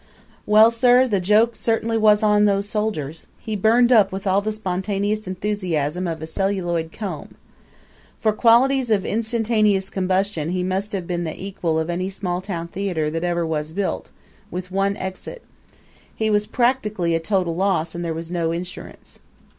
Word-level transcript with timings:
Well, 0.47 0.71
sir, 0.71 1.07
the 1.07 1.19
joke 1.19 1.55
certainly 1.55 1.95
was 1.95 2.23
on 2.23 2.45
those 2.45 2.67
soldiers. 2.67 3.27
He 3.37 3.55
burned 3.55 3.91
up 3.91 4.11
with 4.11 4.25
all 4.25 4.41
the 4.41 4.51
spontaneous 4.51 5.27
enthusiasm 5.27 6.07
of 6.07 6.23
a 6.23 6.25
celluloid 6.25 6.91
comb. 6.91 7.35
For 8.19 8.33
qualities 8.33 8.89
of 8.89 9.05
instantaneous 9.05 9.91
combustion 9.91 10.49
he 10.49 10.63
must 10.63 10.93
have 10.93 11.05
been 11.05 11.23
the 11.23 11.39
equal 11.39 11.77
of 11.77 11.87
any 11.91 12.09
small 12.09 12.41
town 12.41 12.67
theater 12.67 13.11
that 13.11 13.23
ever 13.23 13.45
was 13.45 13.73
built 13.73 14.09
with 14.49 14.71
one 14.71 14.97
exit. 14.97 15.43
He 16.15 16.31
was 16.31 16.47
practically 16.47 17.13
a 17.13 17.19
total 17.19 17.55
loss 17.55 17.93
and 17.93 18.03
there 18.03 18.11
was 18.15 18.31
no 18.31 18.51
insurance. 18.51 19.19